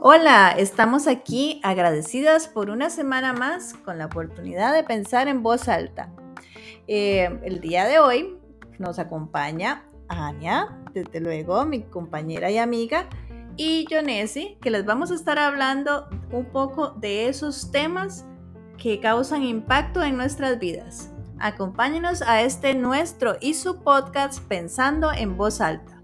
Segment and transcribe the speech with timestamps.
[0.00, 5.68] Hola, estamos aquí agradecidas por una semana más con la oportunidad de pensar en voz
[5.68, 6.12] alta.
[6.86, 8.36] Eh, el día de hoy
[8.78, 13.08] nos acompaña Ania, desde luego mi compañera y amiga,
[13.56, 18.26] y Jonesi, que les vamos a estar hablando un poco de esos temas
[18.76, 21.10] que causan impacto en nuestras vidas.
[21.40, 26.02] Acompáñenos a este nuestro y su podcast Pensando en voz alta.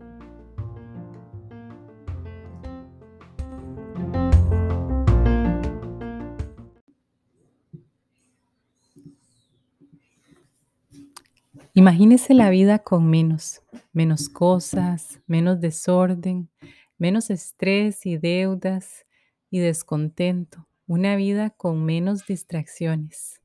[11.76, 16.48] Imagínese la vida con menos, menos cosas, menos desorden,
[16.96, 19.04] menos estrés y deudas
[19.50, 23.43] y descontento, una vida con menos distracciones.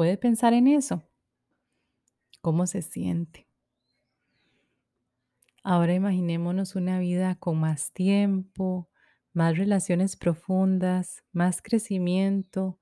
[0.00, 1.02] ¿Puede pensar en eso?
[2.40, 3.46] ¿Cómo se siente?
[5.62, 8.88] Ahora imaginémonos una vida con más tiempo,
[9.34, 12.78] más relaciones profundas, más crecimiento,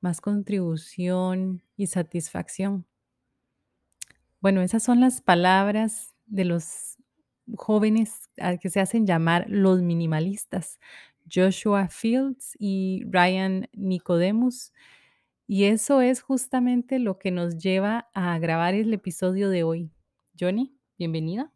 [0.00, 2.86] más contribución y satisfacción.
[4.40, 6.96] Bueno, esas son las palabras de los
[7.54, 8.30] jóvenes
[8.62, 10.80] que se hacen llamar los minimalistas,
[11.30, 14.72] Joshua Fields y Ryan Nicodemus.
[15.54, 19.92] Y eso es justamente lo que nos lleva a grabar el episodio de hoy.
[20.40, 21.52] Johnny, bienvenida.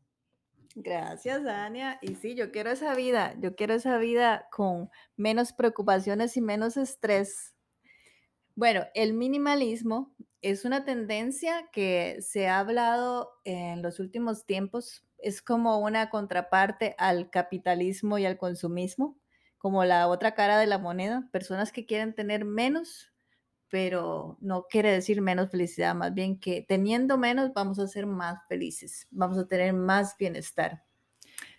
[0.75, 1.99] Gracias, Ania.
[2.03, 6.77] Y sí, yo quiero esa vida, yo quiero esa vida con menos preocupaciones y menos
[6.77, 7.55] estrés.
[8.55, 15.07] Bueno, el minimalismo es una tendencia que se ha hablado en los últimos tiempos.
[15.17, 19.19] Es como una contraparte al capitalismo y al consumismo,
[19.57, 21.31] como la otra cara de la moneda.
[21.33, 23.11] Personas que quieren tener menos,
[23.71, 28.39] pero no quiere decir menos felicidad, más bien que teniendo menos vamos a ser más
[28.49, 30.83] felices, vamos a tener más bienestar.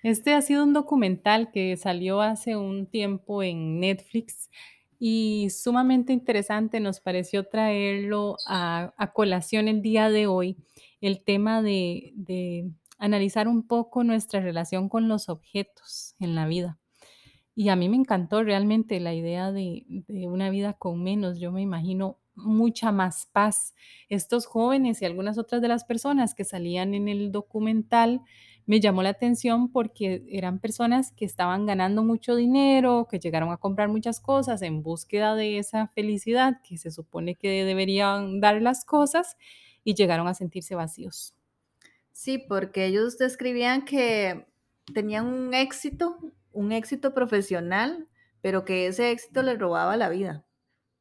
[0.03, 4.49] Este ha sido un documental que salió hace un tiempo en Netflix
[4.99, 10.57] y sumamente interesante nos pareció traerlo a, colación el día de hoy,
[11.01, 16.79] el tema de, analizar un poco nuestra relación con los objetos en la vida.
[17.59, 21.39] Y a mí me encantó realmente la idea de, una vida con menos.
[21.39, 23.73] Yo me imagino mucha más paz.
[24.09, 28.21] Estos jóvenes y algunas otras de las personas que salían en el documental
[28.67, 33.57] me llamó la atención porque eran personas que estaban ganando mucho dinero, que llegaron a
[33.57, 38.85] comprar muchas cosas en búsqueda de esa felicidad que se supone que deberían dar las
[38.85, 39.35] cosas
[39.83, 41.33] y llegaron a sentirse vacíos.
[42.11, 44.45] Sí, porque ellos describían que
[44.93, 46.19] tenían un éxito,
[46.57, 48.07] un éxito profesional,
[48.41, 50.45] pero que ese éxito les robaba la vida,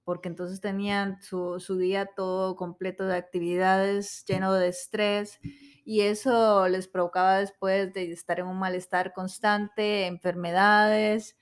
[0.04, 5.38] porque entonces tenían su, su día todo completo de actividades, lleno de estrés
[5.84, 11.36] y eso les provocaba después de estar en un malestar constante, enfermedades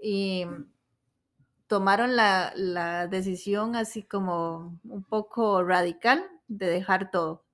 [0.00, 0.44] y
[1.66, 7.45] tomaron la, decisión así como un poco radical de dejar todo.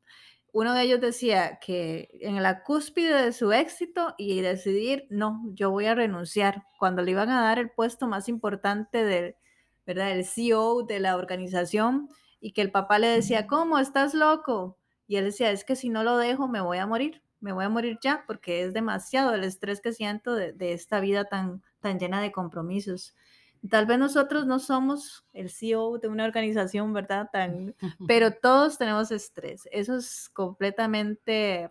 [0.53, 5.71] Uno de ellos decía que en la cúspide de su éxito y decidir, no, yo
[5.71, 9.37] voy a renunciar, cuando le iban a dar el puesto más importante del,
[9.87, 10.13] ¿verdad?
[10.13, 12.09] El CEO de la organización
[12.39, 13.79] y que el papá le decía, ¿cómo?
[13.79, 14.79] ¿Estás loco?
[15.07, 17.65] Y él decía, es que si no lo dejo me voy a morir, me voy
[17.65, 21.99] a morir ya porque es demasiado el estrés que siento de, esta vida tan, tan
[21.99, 23.15] llena de compromisos.
[23.71, 27.28] Tal vez nosotros no somos el CEO de una organización, ¿verdad?
[27.33, 27.75] Tan,
[28.06, 29.69] pero todos tenemos estrés.
[29.71, 31.71] Eso es completamente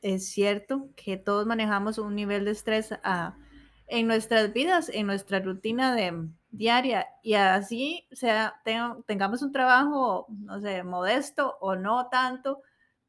[0.00, 3.36] es cierto que todos manejamos un nivel de estrés a,
[3.88, 8.60] en nuestras vidas, en nuestra rutina de, diaria y así sea,
[9.06, 12.62] tengamos un trabajo, no sé, modesto o no tanto,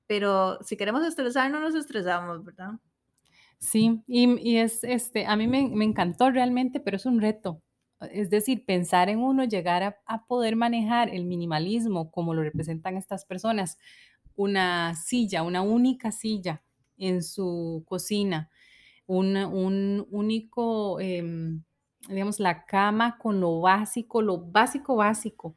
[0.08, 2.72] pero si queremos estresar, no nos estresamos, ¿verdad?
[3.59, 7.62] Sí, y, es este, a mí me, encantó realmente, pero es un reto.
[8.12, 13.26] Es decir, pensar en uno, llegar a, poder manejar el minimalismo como lo representan estas
[13.26, 13.78] personas,
[14.36, 16.64] una silla, una única silla
[16.97, 18.50] en su cocina,
[19.06, 21.64] un único, em,
[22.08, 25.56] digamos, la cama con lo básico, lo básico, básico.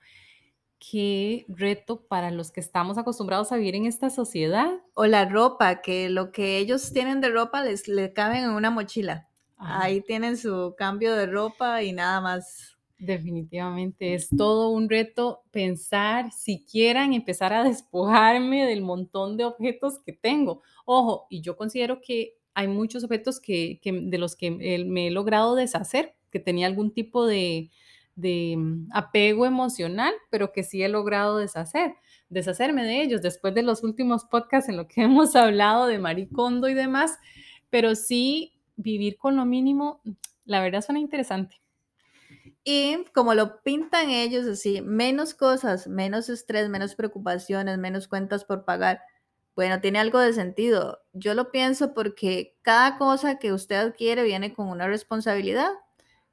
[0.79, 4.69] Qué reto para los que estamos acostumbrados a vivir en esta sociedad.
[4.95, 8.71] O la ropa, que lo que ellos tienen de ropa les, le caben en una
[8.71, 9.29] mochila.
[9.65, 12.69] Ahí tienen su cambio de ropa y nada más.
[12.99, 19.99] Definitivamente es todo un reto pensar si quieran empezar a despojarme del montón de objetos
[19.99, 20.63] que tengo.
[20.85, 25.57] Ojo, y yo considero que hay muchos objetos que, de los que me he logrado
[25.57, 27.71] deshacer, que tenía algún tipo de,
[28.17, 31.95] mm, apego emocional, pero que sí he logrado deshacer.
[32.29, 36.69] deshacerme de ellos después de los últimos podcasts en los que hemos hablado de maricondo
[36.69, 37.19] y demás,
[37.69, 40.01] pero sí vivir con lo mínimo,
[40.45, 41.61] la verdad suena interesante.
[42.65, 48.65] Y como lo pintan ellos así, menos cosas, menos estrés, menos preocupaciones, menos cuentas por
[48.65, 49.01] pagar.
[49.57, 51.03] Bueno, tiene algo de sentido.
[51.13, 55.71] Yo lo pienso porque cada cosa que usted adquiere viene con una responsabilidad.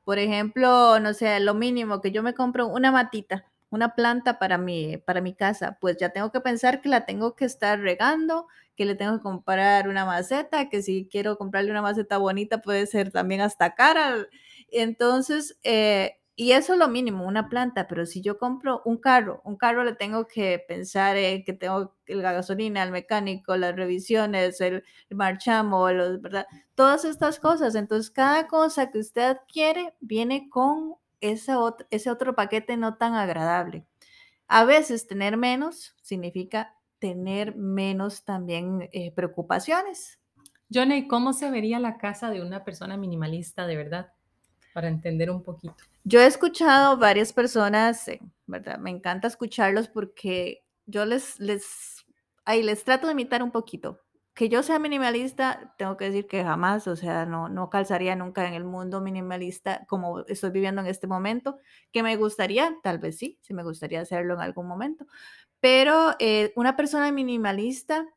[0.04, 4.58] Por ejemplo, no sé, lo mínimo que yo me compro una matita, una planta para
[4.58, 8.48] mi, para mi casa, pues ya tengo que pensar que la tengo que estar regando,
[8.76, 12.86] que le tengo que comprar una maceta, que si quiero comprarle una maceta bonita puede
[12.88, 14.28] ser también hasta cara.
[14.72, 19.42] Entonces, eh, y eso es lo mínimo, una planta, pero si yo compro un carro,
[19.44, 24.62] un carro le tengo que pensar en que tengo la gasolina, el mecánico, las revisiones,
[24.62, 26.48] el, marchamo, ¿verdad?
[26.76, 27.76] Todas estas cosas.
[27.76, 33.16] Entonces, cada cosa que usted adquiere viene con ese otro, ese otro paquete no tan
[33.16, 33.86] agradable.
[34.48, 40.20] A veces tener menos significa tener menos también eh, preocupaciones.
[40.72, 44.14] Johnny, ¿cómo se vería la casa de una persona minimalista de verdad?
[44.74, 45.76] Para entender un poquito.
[46.04, 48.78] Yo he escuchado varias personas, eh, ¿verdad?
[48.78, 52.06] Me encanta escucharlos porque yo les, les,
[52.46, 54.00] ahí les trato de imitar un poquito.
[54.40, 58.48] Que yo sea minimalista, tengo que decir que jamás, o sea, no, no calzaría nunca
[58.48, 61.58] en el mundo minimalista como estoy viviendo en este momento.
[61.92, 65.06] Que me gustaría, tal vez sí, sí me gustaría hacerlo en algún momento.
[65.60, 68.08] Pero eh, una persona minimalista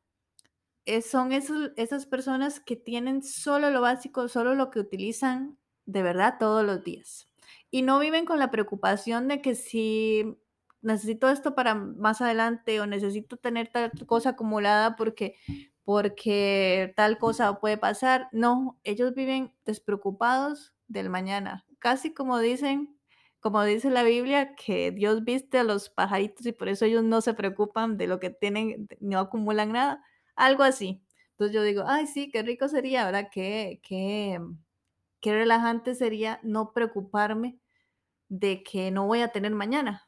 [0.87, 6.05] eh, son esos, esas personas que tienen solo lo básico, solo lo que utilizan de
[6.05, 7.27] verdad todos los días
[7.73, 10.39] y no viven con la preocupación de que si
[10.83, 15.37] necesito esto para más adelante o necesito tener tal cosa acumulada porque
[15.85, 18.29] porque tal cosa puede pasar.
[18.33, 22.97] No, ellos viven despreocupados del mañana, casi como dicen,
[23.41, 27.21] como dice la Biblia, que Dios viste a los pajaritos y por eso ellos no
[27.21, 30.05] se preocupan de lo que tienen, no acumulan nada,
[30.37, 31.03] algo así.
[31.33, 33.29] Entonces yo digo, ay, sí, qué rico sería, ¿verdad?
[33.33, 34.41] Qué, qué,
[35.21, 37.59] qué relajante sería no preocuparme
[38.29, 40.05] de que no voy a tener mañana.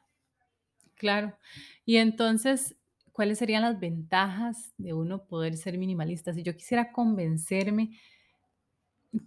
[0.95, 1.37] Claro.
[1.85, 2.77] Y entonces,
[3.15, 6.33] ¿cuáles serían las ventajas de uno poder ser minimalista?
[6.33, 7.97] Si yo quisiera convencerme,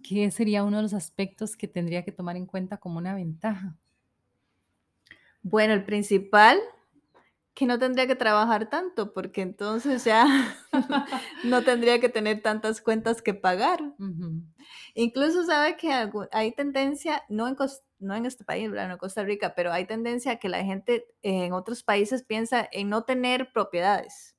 [0.07, 3.75] ¿qué sería uno de los aspectos que tendría que tomar en cuenta como una ventaja?
[5.41, 6.59] Bueno, el principal,
[7.59, 10.25] que no tendría que trabajar tanto, porque entonces ya
[11.43, 13.81] no tendría que tener tantas cuentas que pagar.
[14.93, 15.91] Incluso sabe que
[16.31, 17.57] hay tendencia, no en,
[17.99, 21.51] no en este país, en Costa Rica, pero hay tendencia a que la gente en
[21.51, 24.37] otros países piensa en no tener propiedades,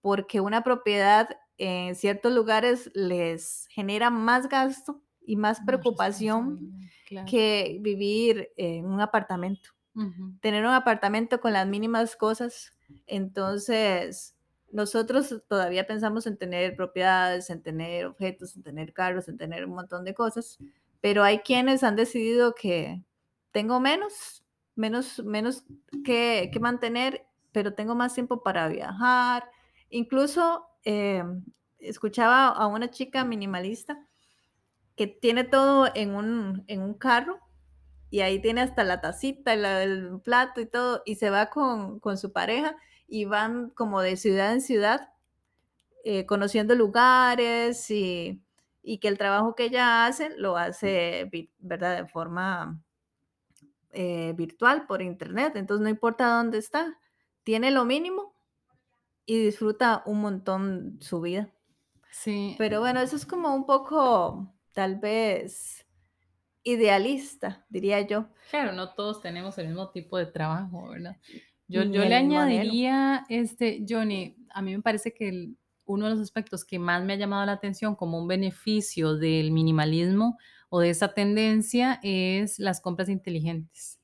[0.00, 1.28] porque una propiedad
[1.58, 6.58] en ciertos lugares les genera más gasto y más preocupación
[7.24, 9.77] que vivir en un apartamento.
[10.40, 12.72] Tener un apartamento con las mínimas cosas,
[13.06, 14.36] entonces
[14.70, 19.74] nosotros todavía pensamos en tener propiedades, en tener objetos, en tener carros, en tener un
[19.74, 20.58] montón de cosas,
[21.00, 23.02] pero hay quienes han decidido que
[23.50, 24.44] tengo menos,
[24.74, 25.64] menos, menos
[26.04, 29.50] que, mantener, pero tengo más tiempo para viajar.
[29.90, 31.24] Incluso eh,
[31.78, 34.06] escuchaba a una chica minimalista
[34.96, 37.40] que tiene todo en un, en un carro
[38.10, 42.16] y ahí tiene hasta la tacita, el plato y todo, y se va con, con
[42.16, 42.76] su pareja
[43.06, 45.12] y van como de ciudad en ciudad,
[46.04, 48.42] eh, conociendo lugares y,
[48.82, 51.96] y, que el trabajo que ella hace lo hace, ¿verdad?
[51.96, 52.80] De forma
[53.90, 56.98] eh, virtual por internet, entonces no importa dónde está,
[57.44, 58.34] tiene lo mínimo
[59.26, 61.50] y disfruta un montón su vida.
[62.10, 62.54] Sí.
[62.58, 65.87] Pero bueno, eso es como un poco, tal vez,
[66.72, 68.28] idealista, diría yo.
[68.50, 71.16] Claro, no todos tenemos el mismo tipo de trabajo, ¿verdad?
[71.66, 75.50] Yo, yo le añadiría, este, Johnny, a mí me parece que
[75.84, 79.50] uno de los aspectos que más me ha llamado la atención como un beneficio del
[79.50, 84.00] minimalismo o de esa tendencia es las compras inteligentes.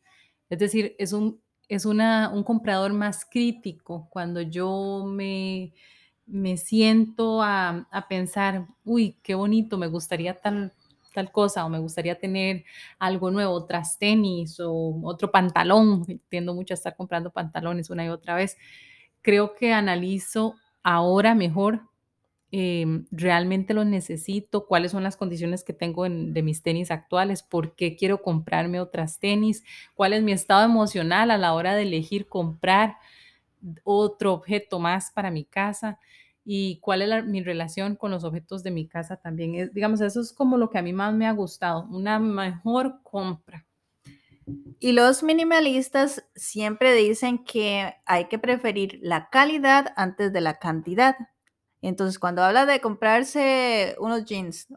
[0.48, 5.74] Es decir, es un, es una, un comprador más crítico cuando yo me,
[6.26, 10.72] me siento a, a pensar, uy, qué bonito, me gustaría tal
[11.14, 12.64] tal cosa o me gustaría tener
[12.98, 16.04] algo nuevo, otras tenis o otro pantalón.
[16.28, 18.58] Tiendo mucho a estar comprando pantalones una y otra vez.
[19.22, 21.82] Creo que analizo ahora mejor
[22.50, 27.74] em, realmente lo necesito, cuáles son las condiciones que tengo de mis tenis actuales, por
[27.74, 32.28] qué quiero comprarme otras tenis, cuál es mi estado emocional a la hora de elegir
[32.28, 32.96] comprar
[33.82, 35.98] otro objeto más para mi casa
[36.44, 39.70] y cuál es mi relación con los objetos de mi casa también.
[39.72, 43.66] Digamos, eso es como lo que a mí más me ha gustado, una mejor compra.
[44.78, 51.16] Y los minimalistas siempre dicen que hay que preferir la calidad antes de la cantidad.
[51.80, 54.68] Entonces, cuando habla de comprarse unos jeans,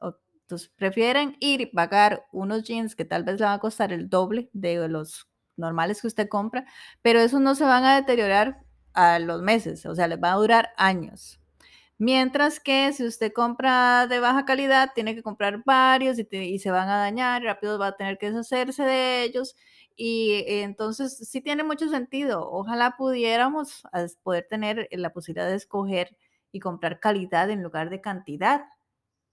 [0.42, 4.10] entonces prefieren ir y pagar unos jeans que tal vez le van a costar el
[4.10, 6.66] doble de los normales que usted compra,
[7.02, 8.62] pero esos no se van a deteriorar
[8.94, 11.42] a los meses, o sea, les va a durar años.
[12.00, 16.90] Mientras que si usted compra de baja calidad, tiene que comprar varios y, se van
[16.90, 19.56] a dañar, rápido va a tener que deshacerse de ellos.
[19.96, 22.50] Y entonces sí tiene mucho sentido.
[22.52, 23.84] Ojalá pudiéramos
[24.24, 26.16] poder tener la posibilidad de escoger
[26.52, 28.66] y comprar calidad en lugar de cantidad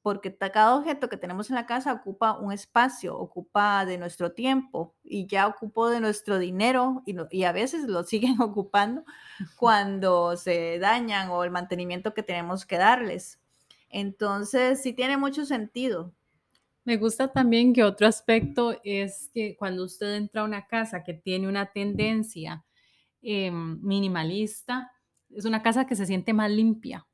[0.04, 4.94] porque cada objeto que tenemos en la casa ocupa un espacio, ocupa de nuestro tiempo
[5.02, 9.06] y ya ocupó de nuestro dinero y, a veces lo siguen ocupando
[9.56, 13.40] cuando se dañan o el mantenimiento que tenemos que darles.
[13.88, 16.12] Entonces, sí tiene mucho sentido.
[16.84, 21.14] Me gusta también que otro aspecto es que cuando usted entra a una casa que
[21.14, 22.62] tiene una tendencia
[23.22, 24.92] em, minimalista,
[25.30, 27.06] es una casa que se siente más limpia,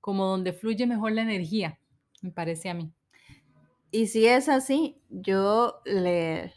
[0.00, 1.80] como donde fluye mejor la energía
[2.22, 2.92] me parece a mí.
[3.90, 6.52] Y si es así, yo le,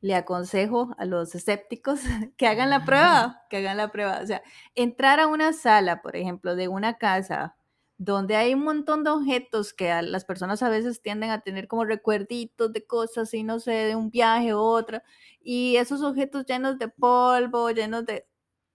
[0.00, 2.00] le aconsejo a los escépticos
[2.36, 4.20] que hagan la prueba, que hagan la prueba.
[4.22, 4.42] O sea,
[4.74, 7.56] entrar a una sala, por ejemplo, de una casa
[7.98, 11.84] donde hay un montón de objetos que las personas a veces tienden a tener como
[11.84, 15.02] recuerditos de cosas y no sé, de un viaje u otra,
[15.40, 18.26] y esos objetos llenos de polvo, llenos de...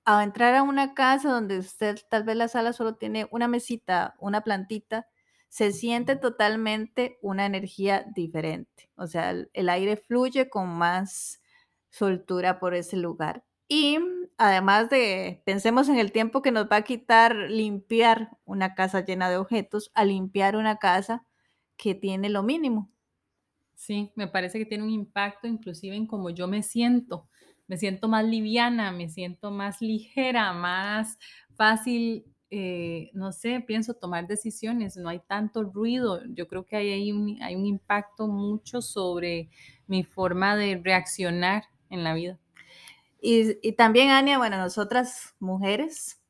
[0.05, 4.15] A entrar a una casa donde usted tal vez la sala solo tiene una mesita,
[4.19, 5.07] una plantita,
[5.53, 8.89] se siente totalmente una energía diferente.
[8.95, 11.43] O sea, el, aire fluye con más
[11.91, 13.45] soltura por ese lugar.
[13.67, 13.99] Y
[14.39, 19.29] además de, pensemos en el tiempo que nos va a quitar limpiar una casa llena
[19.29, 21.23] de objetos a limpiar una casa
[21.77, 22.91] que tiene lo mínimo.
[23.75, 27.29] Sí, me parece que tiene un impacto inclusive en cómo yo me siento.
[27.67, 31.19] Me siento más liviana, me siento más ligera, más
[31.55, 36.21] fácil eh, no sé, pienso tomar decisiones, no hay tanto ruido.
[36.35, 39.49] Yo creo que hay, un, hay un impacto mucho sobre
[39.87, 42.37] mi forma de reaccionar en la vida.
[43.19, 46.21] Y, también, Ania, bueno, nosotras mujeres,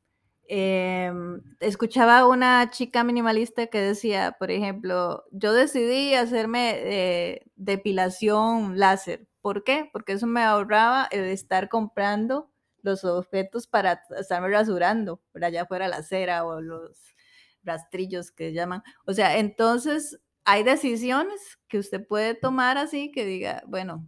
[0.48, 9.28] em, escuchaba una chica minimalista que decía, por ejemplo, yo decidí hacerme eh, depilación láser.
[9.42, 9.90] ¿Por qué?
[9.92, 12.50] Porque eso me ahorraba el estar comprando
[12.84, 17.14] los objetos para estarme rasurando, por allá fuera la cera o los
[17.62, 18.82] rastrillos que llaman.
[19.06, 24.06] O sea, entonces hay decisiones que usted puede tomar así que diga, bueno,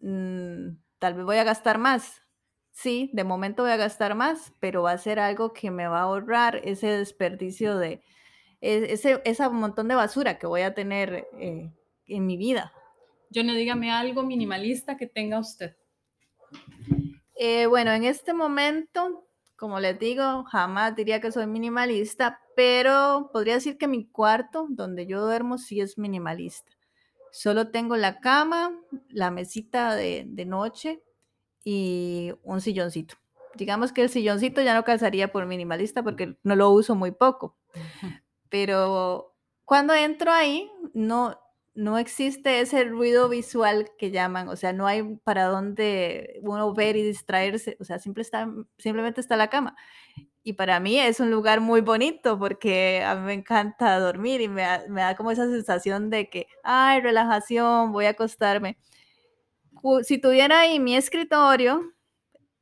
[0.00, 2.22] mm, tal vez voy a gastar más.
[2.70, 5.98] Sí, de momento voy a gastar más, pero va a ser algo que me va
[5.98, 8.02] a ahorrar ese desperdicio de
[8.60, 11.70] e, ese, ese montón de basura que voy a tener eh,
[12.06, 12.72] en mi vida.
[13.30, 15.76] Yo no dígame algo minimalista que tenga usted.
[17.34, 23.54] Eh, bueno, en este momento, como les digo, jamás diría que soy minimalista, pero podría
[23.54, 26.72] decir que mi cuarto, donde yo duermo, sí es minimalista.
[27.30, 28.72] Solo tengo la cama,
[29.08, 31.02] la mesita de, de noche
[31.64, 33.16] y un silloncito.
[33.54, 37.56] Digamos que el silloncito ya no calzaría por minimalista porque no lo uso muy poco.
[38.48, 39.34] Pero
[39.64, 41.38] cuando entro ahí, no,
[41.74, 46.96] no existe ese ruido visual que llaman, o sea, no hay para dónde uno ver
[46.96, 48.48] y distraerse, o sea, está,
[48.78, 49.76] simplemente está la cama.
[50.44, 54.48] Y para mí es un lugar muy bonito porque a mí me encanta dormir y
[54.48, 58.78] me da, como esa sensación de que, ay, relajación, voy a acostarme.
[60.04, 61.82] Si tuviera ahí mi escritorio,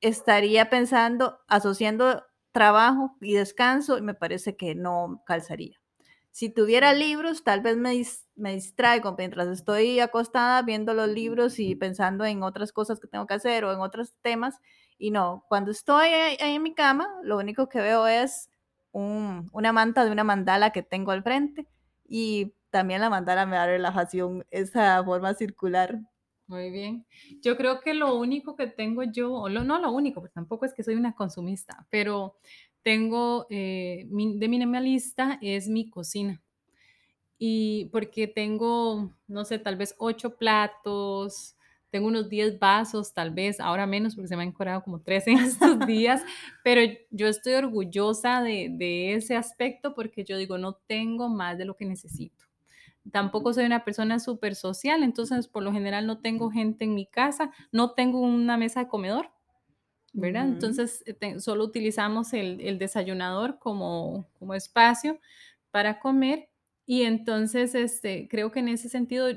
[0.00, 5.79] estaría pensando, asociando trabajo y descanso y me parece que no calzaría.
[6.32, 8.00] Si tuviera libros, tal vez me,
[8.37, 13.26] me distraigo mientras estoy acostada viendo los libros y pensando en otras cosas que tengo
[13.26, 14.58] que hacer o en otros temas.
[14.96, 18.49] Y no, cuando estoy ahí, en mi cama, lo único que veo es
[18.92, 21.66] una manta de una mandala que tengo al frente
[22.08, 26.00] y también la mandala me da relajación, esa forma circular.
[26.46, 27.06] Muy bien.
[27.42, 30.75] Yo creo que lo único que tengo yo, o no lo único, porque tampoco es
[30.75, 32.38] que soy una consumista, pero
[32.82, 36.42] tengo eh, de minimalista es mi cocina.
[37.38, 41.56] Y porque tengo, no sé, tal vez ocho platos,
[41.90, 45.26] tengo unos 10 vasos, tal vez, ahora menos porque se me han corado como tres
[45.26, 46.22] en estos días,
[46.62, 51.64] pero yo estoy orgullosa de, de, ese aspecto porque yo digo, no tengo más de
[51.64, 52.44] lo que necesito.
[53.10, 57.06] Tampoco soy una persona súper social, entonces por lo general no tengo gente en mi
[57.06, 59.30] casa, no tengo una mesa de comedor,
[60.12, 60.47] ¿verdad?
[60.47, 65.19] Entonces, eh, solo utilizamos el, desayunador como, como, espacio
[65.71, 66.49] para comer
[66.87, 69.29] y entonces este, creo que en ese sentido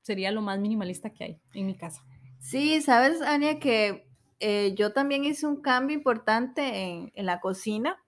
[0.00, 2.02] sería lo más minimalista que hay en mi casa.
[2.38, 4.08] Sí, sabes, Ania, que
[4.40, 7.98] eh, yo también hice un cambio importante en, en la cocina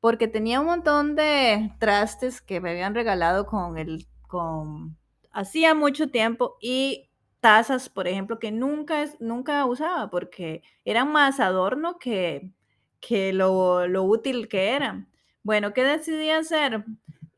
[0.00, 4.98] porque tenía un montón de trastes que me habían regalado con el, con,
[5.32, 7.08] hacía mucho tiempo y
[7.44, 12.50] tazas, por ejemplo, que nunca, nunca usaba porque eran más adorno que,
[13.00, 15.10] que lo, lo útil que eran.
[15.42, 16.84] Bueno, ¿qué decidí hacer?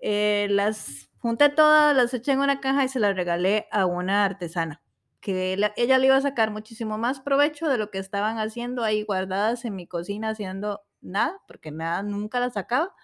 [0.00, 4.24] Eh, las junté todas, las eché en una caja y se las regalé a una
[4.24, 4.82] artesana,
[5.20, 8.84] que la- ella le iba a sacar muchísimo más provecho de lo que estaban haciendo
[8.84, 12.94] ahí guardadas en mi cocina haciendo nada, porque nada nunca las sacaba,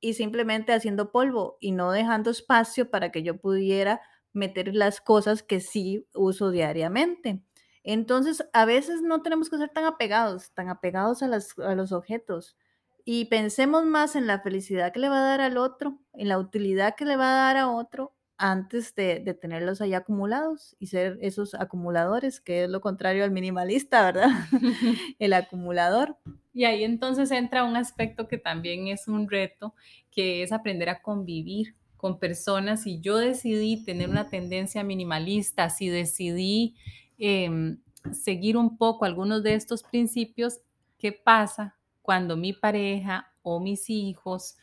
[0.00, 4.00] y simplemente haciendo polvo y no dejando espacio para que yo pudiera
[4.36, 7.42] meter las cosas que sí uso diariamente.
[7.82, 11.92] Entonces, a veces no tenemos que ser tan apegados, tan apegados a, las- a los
[11.92, 12.56] objetos.
[13.04, 16.38] Y pensemos más en la felicidad que le va a dar al otro, en la
[16.38, 20.88] utilidad que le va a dar a otro, antes de, de tenerlos ahí acumulados y
[20.88, 24.28] ser esos acumuladores, que es lo contrario al minimalista, ¿verdad?
[25.18, 26.18] El acumulador.
[26.52, 29.74] Y ahí entonces entra un aspecto que también es un reto,
[30.10, 32.82] que es aprender a convivir con personas.
[32.82, 36.76] Si yo decidí tener una tendencia minimalista, si decidí
[37.18, 37.78] em,
[38.12, 40.60] seguir un poco algunos de estos principios,
[40.98, 44.56] ¿qué pasa cuando mi pareja o mis hijos,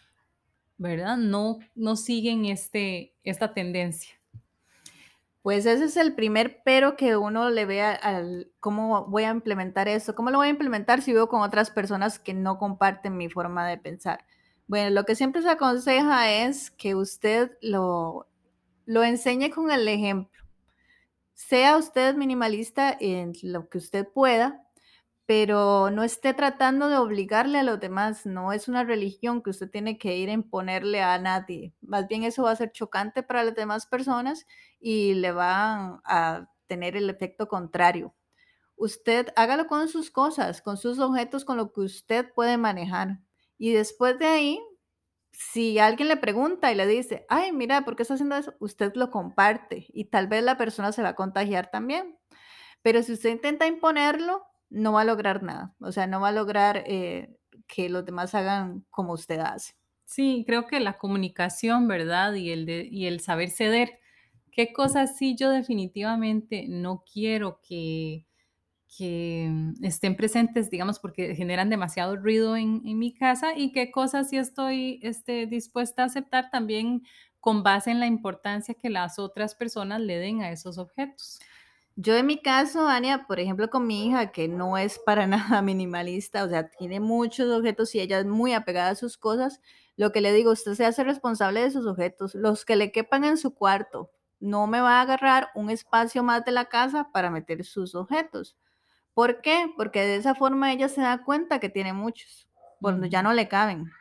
[0.78, 4.16] verdad, no, no siguen este, esta tendencia?
[5.42, 9.32] Pues ese es el primer pero que uno le ve a- al cómo voy a
[9.32, 13.18] implementar esto, cómo lo voy a implementar si vivo con otras personas que no comparten
[13.18, 14.26] mi forma de pensar.
[14.68, 18.28] Bueno, lo que siempre se aconseja es que usted lo,
[18.86, 20.44] lo enseñe con el ejemplo.
[21.34, 24.64] Sea usted minimalista en lo que usted pueda,
[25.26, 29.70] pero no esté tratando de obligarle a los demás, no es una religión que usted
[29.70, 31.74] tiene que ir a imponerle a nadie.
[31.82, 34.46] Más bien eso va a ser chocante para las demás personas
[34.80, 38.14] y le van a tener el efecto contrario.
[38.76, 43.20] Usted hágalo con sus cosas, con sus objetos, con lo que usted puede manejar.
[43.58, 44.62] Y después de ahí,
[45.32, 48.54] si alguien le pregunta y le dice, ay, mira, ¿por qué está haciendo eso?
[48.60, 52.18] Usted lo comparte y tal vez la persona se va a contagiar también.
[52.82, 55.76] Pero si usted intenta imponerlo, no va a lograr nada.
[55.80, 57.36] O sea, no va a lograr eh,
[57.68, 59.74] que los demás hagan como usted hace.
[60.06, 62.34] Sí, creo que la comunicación, ¿verdad?
[62.36, 64.00] Y el, de- y el saber ceder.
[64.52, 68.28] ¿Qué cosas sí yo definitivamente no quiero que,
[68.98, 73.56] que mm, estén presentes, digamos, porque generan demasiado ruido en, mi casa?
[73.56, 77.04] ¿Y qué cosas sí estoy este, dispuesta a aceptar también
[77.40, 81.40] con base en la importancia que las otras personas le den a esos objetos?
[81.96, 85.62] Yo en mi caso, Ania, por ejemplo, con mi hija, que no es para nada
[85.62, 89.62] minimalista, o sea, tiene muchos objetos y ella es muy apegada a sus cosas,
[89.96, 93.24] lo que le digo, usted se hace responsable de sus objetos, los que le quepan
[93.26, 94.12] en su cuarto.
[94.40, 98.58] No me va a agarrar un espacio más de la casa para meter sus objetos.
[99.14, 99.72] ¿Por qué?
[99.78, 102.48] Porque de esa forma ella se da cuenta que tiene muchos,
[102.82, 103.30] cuando ya Ujú.
[103.30, 103.92] no le caben.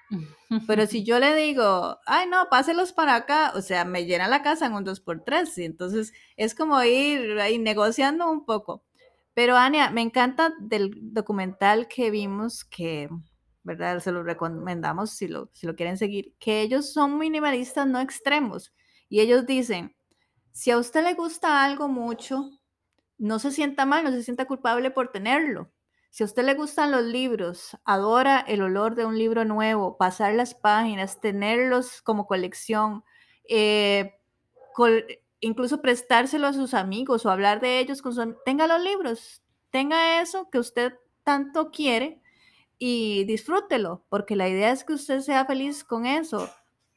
[0.66, 4.42] Pero si yo le digo, ay, no, páselos para acá, o sea, me llena la
[4.42, 8.84] casa en un dos por tres y entonces es como ir ahí negociando un poco.
[9.34, 13.08] Pero Ania, me encanta del documental que vimos que,
[13.62, 14.00] ¿verdad?
[14.00, 18.72] Se lo recomendamos si lo, si lo quieren seguir, que ellos son minimalistas no extremos
[19.08, 19.94] y ellos dicen,
[20.52, 22.50] si a usted le gusta algo mucho,
[23.22, 25.70] no se sienta mal, no se sienta culpable por tenerlo.
[26.10, 30.34] Si a usted le gustan los libros, adora el olor de un libro nuevo, pasar
[30.34, 33.04] las páginas, tenerlos como colección,
[33.48, 34.18] eh,
[35.38, 40.50] incluso prestárselo a sus amigos o hablar de ellos con tenga los libros, tenga eso
[40.50, 42.20] que usted tanto quiere
[42.76, 46.50] y disfrútelo, porque la idea es que usted sea feliz con eso,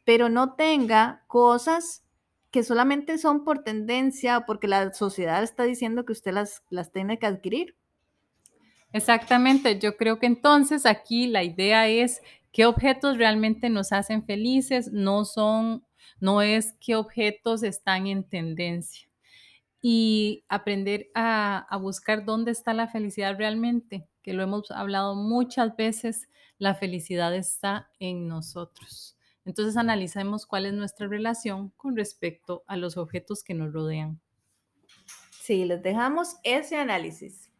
[0.05, 2.04] pero no tenga cosas
[2.55, 6.89] que solamente son por tendencia o porque la sociedad está diciendo que usted las, las
[6.89, 7.75] tiene que adquirir.
[8.93, 12.21] Exactamente, yo creo que entonces aquí la idea es
[12.53, 15.85] qué objetos realmente nos hacen felices, no son,
[16.21, 19.09] no es qué objetos están en tendencia.
[19.81, 25.75] Y aprender a, a buscar dónde está la felicidad realmente, que lo hemos hablado muchas
[25.75, 29.14] veces, la felicidad está en nosotros.
[29.45, 34.19] Entonces analicemos cuál es nuestra relación con respecto a los objetos que nos rodean.
[35.31, 37.51] Sí, les dejamos ese análisis.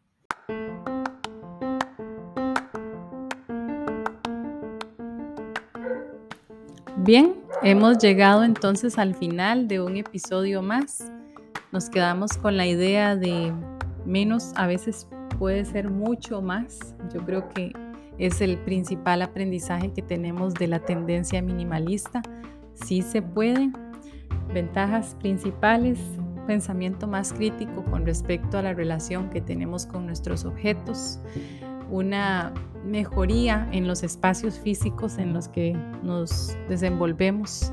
[6.96, 11.12] Bien, hemos llegado entonces al final de un episodio más.
[11.70, 13.52] Nos quedamos con la idea de
[14.04, 15.06] menos a veces
[15.38, 16.96] puede ser mucho más.
[17.14, 17.72] Yo creo que
[18.18, 22.22] es el principal aprendizaje que tenemos de la tendencia minimalista.
[22.74, 23.70] Sí se puede.
[24.52, 25.98] Ventajas principales,
[26.46, 31.18] pensamiento más crítico con respecto a la relación que tenemos con nuestros objetos,
[31.90, 37.72] una mejoría en los espacios físicos en los que nos desenvolvemos.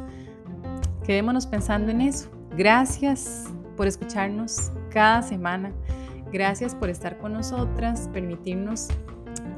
[1.06, 2.29] Quedémonos pensando en eso.
[2.58, 3.45] Gracias
[3.77, 5.71] por escucharnos cada semana.
[6.32, 8.88] Gracias por estar con nosotras, permitirnos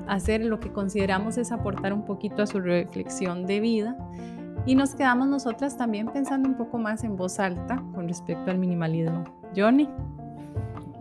[0.08, 3.98] hacer lo que consideramos es aportar un poquito a su reflexión de vida.
[4.66, 8.58] Y nos quedamos nosotras también pensando un poco más en voz alta con respecto al
[8.58, 9.24] minimalismo.
[9.56, 9.90] Johnny.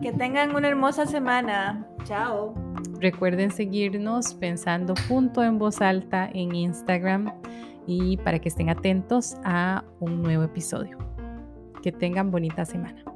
[0.01, 1.87] Que tengan una hermosa semana.
[2.03, 2.53] Chao.
[2.99, 7.31] Recuerden seguirnos pensando punto en voz alta en Instagram
[7.87, 10.97] y para que estén atentos a un nuevo episodio.
[11.81, 13.14] Que tengan bonita semana.